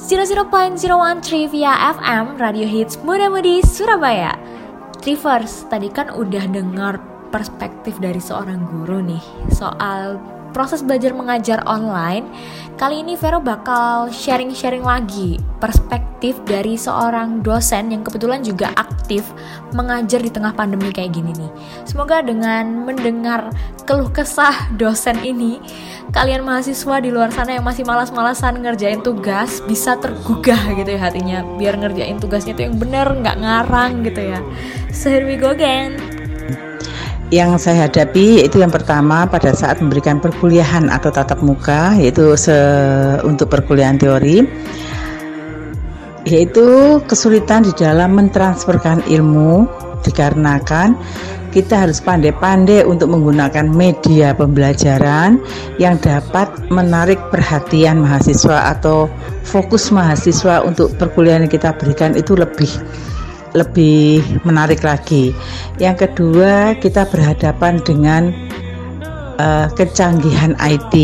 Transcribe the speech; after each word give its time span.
00.013 0.00 1.20
Trivia 1.20 1.76
FM 1.92 2.40
Radio 2.40 2.64
Hits 2.64 2.96
Muda 3.04 3.28
Mudi 3.28 3.60
Surabaya. 3.60 4.32
Trivers, 5.04 5.68
tadi 5.68 5.92
kan 5.92 6.08
udah 6.16 6.48
dengar 6.48 6.96
perspektif 7.28 8.00
dari 8.00 8.16
seorang 8.16 8.64
guru 8.64 9.04
nih 9.04 9.20
Soal 9.52 10.16
proses 10.50 10.82
belajar 10.84 11.14
mengajar 11.14 11.64
online 11.66 12.26
Kali 12.80 13.04
ini 13.04 13.12
Vero 13.12 13.44
bakal 13.44 14.08
sharing-sharing 14.08 14.80
lagi 14.80 15.36
perspektif 15.60 16.40
dari 16.48 16.80
seorang 16.80 17.44
dosen 17.44 17.92
yang 17.92 18.00
kebetulan 18.00 18.40
juga 18.40 18.72
aktif 18.72 19.20
mengajar 19.76 20.24
di 20.24 20.32
tengah 20.32 20.56
pandemi 20.56 20.88
kayak 20.88 21.12
gini 21.12 21.36
nih. 21.36 21.52
Semoga 21.84 22.24
dengan 22.24 22.88
mendengar 22.88 23.52
keluh 23.84 24.08
kesah 24.08 24.72
dosen 24.80 25.20
ini 25.20 25.60
kalian 26.16 26.40
mahasiswa 26.40 27.04
di 27.04 27.12
luar 27.12 27.28
sana 27.28 27.60
yang 27.60 27.68
masih 27.68 27.84
malas-malasan 27.84 28.64
ngerjain 28.64 29.04
tugas 29.04 29.60
bisa 29.68 30.00
tergugah 30.00 30.72
gitu 30.72 30.96
ya 30.96 31.00
hatinya 31.04 31.44
biar 31.60 31.76
ngerjain 31.76 32.16
tugasnya 32.16 32.56
itu 32.56 32.64
yang 32.64 32.80
bener 32.80 33.12
nggak 33.12 33.44
ngarang 33.44 34.08
gitu 34.08 34.24
ya. 34.24 34.40
So 34.88 35.12
here 35.12 35.28
we 35.28 35.36
go 35.36 35.52
again 35.52 36.19
yang 37.30 37.54
saya 37.62 37.86
hadapi 37.86 38.42
yaitu 38.42 38.58
yang 38.58 38.74
pertama 38.74 39.22
pada 39.22 39.54
saat 39.54 39.78
memberikan 39.78 40.18
perkuliahan 40.18 40.90
atau 40.90 41.14
tatap 41.14 41.38
muka 41.46 41.94
yaitu 41.94 42.34
se 42.34 42.54
untuk 43.22 43.46
perkuliahan 43.46 43.94
teori 43.98 44.42
yaitu 46.26 46.98
kesulitan 47.06 47.62
di 47.62 47.72
dalam 47.78 48.18
mentransferkan 48.18 49.00
ilmu 49.06 49.70
dikarenakan 50.02 50.98
kita 51.50 51.86
harus 51.86 51.98
pandai-pandai 51.98 52.86
untuk 52.86 53.10
menggunakan 53.10 53.66
media 53.66 54.30
pembelajaran 54.34 55.38
yang 55.82 55.98
dapat 55.98 56.46
menarik 56.70 57.18
perhatian 57.34 58.02
mahasiswa 58.02 58.74
atau 58.74 59.10
fokus 59.42 59.90
mahasiswa 59.90 60.62
untuk 60.62 60.94
perkuliahan 60.98 61.46
yang 61.46 61.52
kita 61.52 61.74
berikan 61.74 62.14
itu 62.14 62.38
lebih 62.38 62.70
lebih 63.54 64.22
menarik 64.46 64.82
lagi. 64.86 65.34
Yang 65.82 66.06
kedua, 66.08 66.78
kita 66.78 67.06
berhadapan 67.08 67.82
dengan 67.82 68.30
uh, 69.40 69.66
kecanggihan 69.74 70.54
IT 70.60 70.94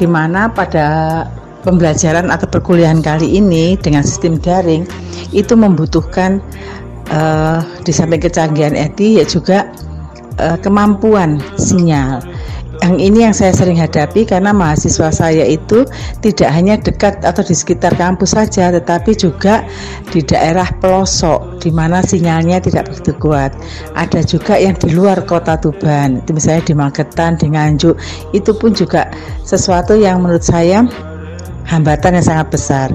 di 0.00 0.06
mana 0.08 0.50
pada 0.50 1.22
pembelajaran 1.62 2.26
atau 2.26 2.50
perkuliahan 2.50 3.04
kali 3.04 3.38
ini 3.38 3.78
dengan 3.78 4.02
sistem 4.02 4.34
daring 4.40 4.82
itu 5.30 5.54
membutuhkan 5.54 6.42
uh, 7.14 7.62
di 7.86 7.94
samping 7.94 8.18
kecanggihan 8.18 8.74
eti 8.74 9.22
ya 9.22 9.24
juga 9.24 9.70
uh, 10.42 10.58
kemampuan 10.58 11.38
sinyal. 11.54 12.18
Yang 12.82 12.98
ini 12.98 13.18
yang 13.22 13.30
saya 13.30 13.54
sering 13.54 13.78
hadapi 13.78 14.26
karena 14.26 14.50
mahasiswa 14.50 15.14
saya 15.14 15.46
itu 15.46 15.86
tidak 16.18 16.50
hanya 16.50 16.74
dekat 16.74 17.22
atau 17.22 17.46
di 17.46 17.54
sekitar 17.54 17.94
kampus 17.94 18.34
saja, 18.34 18.74
tetapi 18.74 19.14
juga 19.14 19.62
di 20.10 20.18
daerah 20.18 20.66
pelosok 20.82 21.62
di 21.62 21.70
mana 21.70 22.02
sinyalnya 22.02 22.58
tidak 22.58 22.90
begitu 22.90 23.14
kuat. 23.22 23.54
Ada 23.94 24.26
juga 24.26 24.58
yang 24.58 24.74
di 24.74 24.90
luar 24.98 25.22
kota 25.22 25.54
Tuban, 25.62 26.26
misalnya 26.26 26.66
di 26.66 26.74
Magetan, 26.74 27.38
di 27.38 27.54
Nganjuk, 27.54 27.94
itu 28.34 28.50
pun 28.50 28.74
juga 28.74 29.06
sesuatu 29.46 29.94
yang 29.94 30.18
menurut 30.18 30.42
saya 30.42 30.82
hambatan 31.70 32.18
yang 32.18 32.26
sangat 32.26 32.50
besar. 32.50 32.88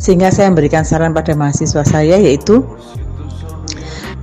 Sehingga 0.00 0.32
saya 0.32 0.48
memberikan 0.48 0.88
saran 0.88 1.12
pada 1.12 1.36
mahasiswa 1.36 1.84
saya 1.84 2.16
yaitu 2.16 2.64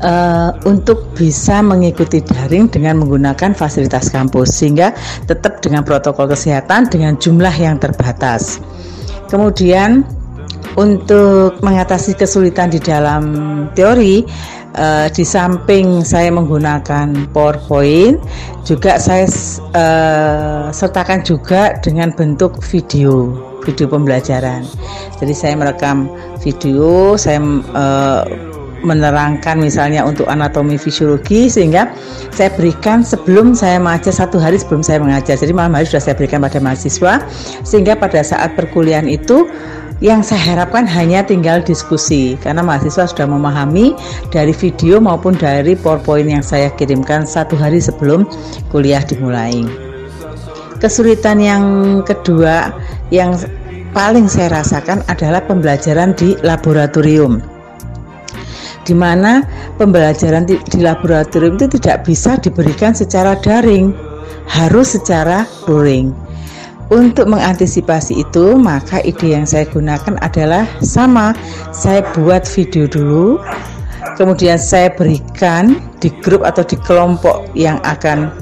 uh, 0.04 0.52
untuk 0.68 1.14
bisa 1.16 1.62
mengikuti 1.62 2.22
daring 2.22 2.68
dengan 2.70 3.02
menggunakan 3.02 3.54
fasilitas 3.54 4.10
kampus 4.10 4.52
sehingga 4.52 4.94
tetap 5.26 5.62
dengan 5.62 5.86
protokol 5.86 6.30
kesehatan 6.30 6.90
dengan 6.90 7.18
jumlah 7.18 7.54
yang 7.54 7.78
terbatas. 7.78 8.60
Kemudian 9.32 10.04
untuk 10.76 11.60
mengatasi 11.60 12.16
kesulitan 12.16 12.72
di 12.72 12.80
dalam 12.80 13.24
teori 13.76 14.24
uh, 14.76 15.08
di 15.12 15.24
samping 15.24 16.04
saya 16.04 16.32
menggunakan 16.32 17.32
PowerPoint 17.36 18.20
juga 18.64 19.00
saya 19.00 19.28
uh, 19.76 20.72
sertakan 20.72 21.24
juga 21.28 21.76
dengan 21.84 22.16
bentuk 22.16 22.60
video 22.64 23.36
video 23.62 23.86
pembelajaran. 23.86 24.66
Jadi 25.22 25.34
saya 25.38 25.54
merekam 25.54 26.10
video, 26.42 27.14
saya 27.16 27.38
uh, 27.78 28.26
menerangkan 28.82 29.62
misalnya 29.62 30.06
untuk 30.06 30.28
anatomi 30.28 30.76
fisiologi 30.76 31.48
sehingga 31.48 31.94
saya 32.34 32.50
berikan 32.54 33.06
sebelum 33.06 33.54
saya 33.54 33.78
mengajar 33.78 34.14
satu 34.14 34.42
hari 34.42 34.58
sebelum 34.58 34.82
saya 34.82 35.02
mengajar 35.02 35.38
jadi 35.38 35.54
malam 35.54 35.78
hari 35.78 35.88
sudah 35.88 36.04
saya 36.04 36.16
berikan 36.18 36.42
pada 36.42 36.58
mahasiswa 36.58 37.22
sehingga 37.62 37.94
pada 37.98 38.22
saat 38.26 38.54
perkuliahan 38.58 39.08
itu 39.08 39.50
yang 40.02 40.26
saya 40.26 40.58
harapkan 40.58 40.90
hanya 40.90 41.22
tinggal 41.22 41.62
diskusi 41.62 42.34
karena 42.42 42.66
mahasiswa 42.66 43.06
sudah 43.06 43.30
memahami 43.30 43.94
dari 44.34 44.50
video 44.50 44.98
maupun 44.98 45.38
dari 45.38 45.78
PowerPoint 45.78 46.26
yang 46.26 46.42
saya 46.42 46.74
kirimkan 46.74 47.30
satu 47.30 47.54
hari 47.54 47.78
sebelum 47.78 48.26
kuliah 48.74 49.06
dimulai. 49.06 49.62
Kesulitan 50.82 51.38
yang 51.38 51.64
kedua 52.02 52.74
yang 53.14 53.38
paling 53.94 54.26
saya 54.26 54.50
rasakan 54.58 55.06
adalah 55.06 55.46
pembelajaran 55.46 56.18
di 56.18 56.34
laboratorium 56.42 57.61
di 58.84 58.96
mana 58.98 59.46
pembelajaran 59.78 60.46
di, 60.50 60.58
di 60.70 60.82
laboratorium 60.82 61.58
itu 61.58 61.78
tidak 61.80 62.06
bisa 62.06 62.38
diberikan 62.42 62.96
secara 62.96 63.38
daring, 63.40 63.94
harus 64.50 64.98
secara 64.98 65.46
luring. 65.70 66.14
Untuk 66.92 67.32
mengantisipasi 67.32 68.20
itu, 68.20 68.60
maka 68.60 69.00
ide 69.08 69.32
yang 69.32 69.48
saya 69.48 69.64
gunakan 69.64 70.20
adalah 70.20 70.68
sama. 70.84 71.32
Saya 71.72 72.04
buat 72.12 72.44
video 72.44 72.84
dulu, 72.84 73.40
kemudian 74.20 74.60
saya 74.60 74.92
berikan 74.92 75.80
di 76.04 76.12
grup 76.20 76.44
atau 76.44 76.68
di 76.68 76.76
kelompok 76.84 77.48
yang 77.56 77.80
akan 77.88 78.36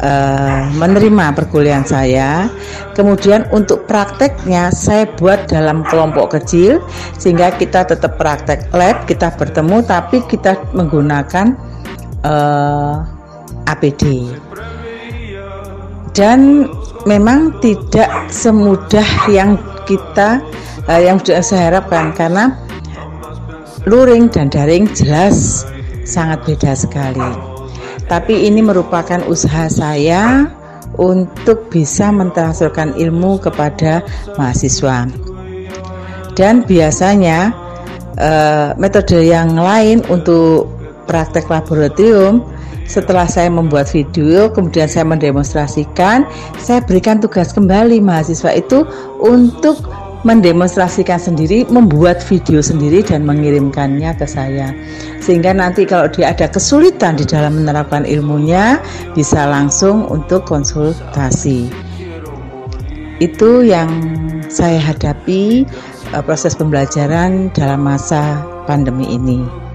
uh, 0.00 0.68
menerima 0.76 1.36
perkuliahan 1.36 1.86
saya. 1.86 2.48
Kemudian 2.96 3.46
untuk 3.54 3.86
prakteknya 3.86 4.72
saya 4.74 5.08
buat 5.16 5.48
dalam 5.48 5.86
kelompok 5.86 6.36
kecil 6.40 6.82
sehingga 7.16 7.54
kita 7.54 7.86
tetap 7.86 8.16
praktek 8.20 8.68
lab, 8.74 9.06
kita 9.06 9.32
bertemu 9.36 9.84
tapi 9.86 10.20
kita 10.26 10.58
menggunakan 10.76 11.56
uh, 12.24 12.28
eh, 12.28 13.72
APD. 13.72 14.28
Dan 16.10 16.66
memang 17.06 17.62
tidak 17.62 18.28
semudah 18.28 19.30
yang 19.30 19.56
kita 19.86 20.42
uh, 20.90 21.00
yang 21.00 21.16
sudah 21.22 21.40
saya 21.40 21.62
harapkan 21.72 22.12
karena 22.12 22.58
luring 23.88 24.28
dan 24.28 24.52
daring 24.52 24.84
jelas 24.92 25.64
sangat 26.04 26.42
beda 26.44 26.76
sekali 26.76 27.49
tapi 28.10 28.50
ini 28.50 28.58
merupakan 28.58 29.22
usaha 29.30 29.70
saya 29.70 30.50
untuk 30.98 31.70
bisa 31.70 32.10
mentransferkan 32.10 32.98
ilmu 32.98 33.38
kepada 33.38 34.02
mahasiswa. 34.34 35.06
Dan 36.34 36.66
biasanya 36.66 37.54
uh, 38.18 38.74
metode 38.74 39.22
yang 39.22 39.54
lain 39.54 40.02
untuk 40.10 40.66
praktek 41.06 41.46
laboratorium 41.46 42.42
setelah 42.90 43.30
saya 43.30 43.46
membuat 43.46 43.86
video, 43.94 44.50
kemudian 44.50 44.90
saya 44.90 45.06
mendemonstrasikan, 45.06 46.26
saya 46.58 46.82
berikan 46.82 47.22
tugas 47.22 47.54
kembali 47.54 48.02
mahasiswa 48.02 48.50
itu 48.50 48.82
untuk 49.22 49.78
mendemonstrasikan 50.22 51.16
sendiri, 51.16 51.64
membuat 51.72 52.20
video 52.20 52.60
sendiri 52.60 53.00
dan 53.00 53.24
mengirimkannya 53.24 54.12
ke 54.16 54.26
saya. 54.28 54.72
Sehingga 55.20 55.56
nanti 55.56 55.88
kalau 55.88 56.08
dia 56.12 56.32
ada 56.32 56.48
kesulitan 56.48 57.16
di 57.16 57.24
dalam 57.24 57.60
menerapkan 57.60 58.04
ilmunya 58.04 58.80
bisa 59.16 59.48
langsung 59.48 60.04
untuk 60.08 60.44
konsultasi. 60.44 61.72
Itu 63.20 63.64
yang 63.64 63.88
saya 64.48 64.80
hadapi 64.80 65.64
eh, 66.12 66.22
proses 66.24 66.56
pembelajaran 66.56 67.52
dalam 67.52 67.84
masa 67.84 68.40
pandemi 68.64 69.08
ini. 69.12 69.69